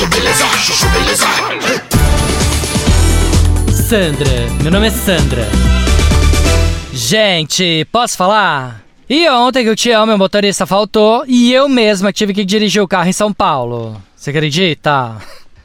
[0.00, 1.26] chuchu beleza.
[3.88, 5.46] Sandra, meu nome é Sandra.
[6.92, 8.82] Gente, posso falar?
[9.08, 12.88] E ontem que o Tião, meu motorista, faltou e eu mesma tive que dirigir o
[12.88, 14.00] carro em São Paulo.
[14.16, 15.16] Você acredita?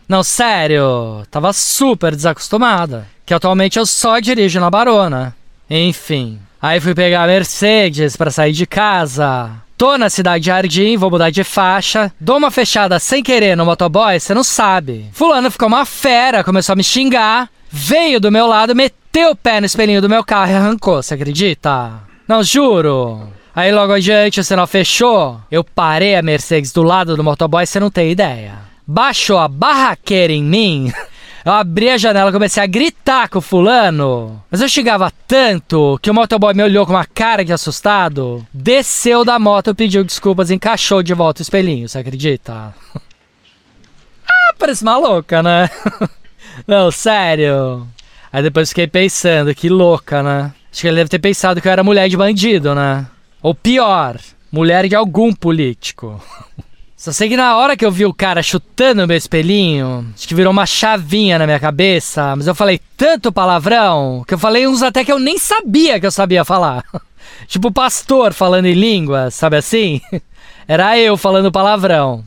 [0.08, 3.08] Não, sério, tava super desacostumada.
[3.26, 5.36] Que atualmente eu só dirijo na Barona.
[5.70, 9.52] Enfim, aí fui pegar a Mercedes para sair de casa.
[9.78, 12.12] Tô na cidade de Jardim, vou mudar de faixa.
[12.20, 15.10] Dou uma fechada sem querer no motoboy, você não sabe.
[15.12, 17.50] Fulano ficou uma fera, começou a me xingar.
[17.70, 21.14] Veio do meu lado, meteu o pé no espelhinho do meu carro e arrancou, você
[21.14, 21.92] acredita?
[22.26, 23.28] Não, juro.
[23.54, 25.40] Aí logo adiante o sinal fechou.
[25.52, 28.54] Eu parei a Mercedes do lado do motoboy, você não tem ideia.
[28.88, 30.94] Baixou a barraqueira em mim.
[31.46, 34.44] Eu abri a janela comecei a gritar com o fulano.
[34.50, 39.24] Mas eu chegava tanto que o motoboy me olhou com uma cara de assustado, desceu
[39.24, 42.74] da moto, pediu desculpas encaixou de volta o espelhinho, você acredita?
[44.28, 45.70] ah, parece maluca, né?
[46.66, 47.88] Não, sério.
[48.34, 50.52] Aí depois fiquei pensando, que louca, né?
[50.72, 53.06] Acho que ele deve ter pensado que eu era mulher de bandido, né?
[53.40, 54.18] Ou pior,
[54.52, 56.20] mulher de algum político.
[56.98, 60.34] Só sei que na hora que eu vi o cara chutando meu espelhinho, acho que
[60.34, 64.82] virou uma chavinha na minha cabeça, mas eu falei tanto palavrão que eu falei uns
[64.82, 66.84] até que eu nem sabia que eu sabia falar.
[67.48, 70.02] tipo pastor falando em língua, sabe assim?
[70.68, 72.24] Era eu falando palavrão.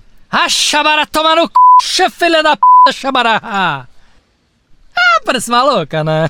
[0.48, 2.10] Chabara, toma no c...
[2.10, 2.92] filha da p...
[2.92, 3.40] chabara.
[3.42, 3.86] Ah,
[5.24, 6.28] parece maluca, né?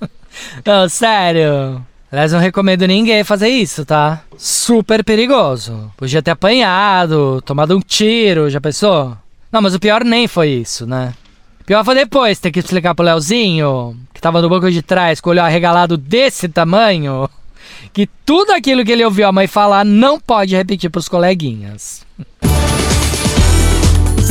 [0.64, 1.84] Não, sério.
[2.10, 4.22] Aliás, não recomendo ninguém fazer isso, tá?
[4.36, 5.92] Super perigoso.
[5.96, 9.14] Podia ter apanhado, tomado um tiro, já pensou?
[9.52, 11.12] Não, mas o pior nem foi isso, né?
[11.60, 15.20] O pior foi depois ter que explicar pro Leozinho, que tava no banco de trás
[15.20, 17.28] com o olho arregalado desse tamanho,
[17.92, 22.06] que tudo aquilo que ele ouviu a mãe falar não pode repetir pros coleguinhas.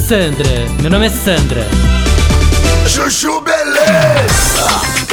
[0.07, 1.67] Sandra, meu nome é Sandra.
[2.87, 4.16] Chuchu beleza.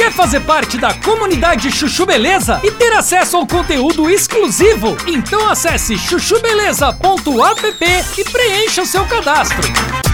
[0.05, 4.95] Quer fazer parte da comunidade Chuchu Beleza e ter acesso ao conteúdo exclusivo?
[5.07, 10.04] Então acesse chuchubeleza.app e preencha o seu cadastro.